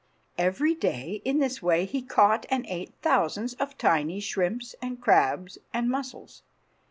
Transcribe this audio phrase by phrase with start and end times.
[0.39, 5.59] Every day, in this way, he caught and ate thousands of tiny shrimps and crabs
[5.75, 6.41] and mussels.